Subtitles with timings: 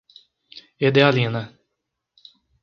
[0.87, 1.53] Edealina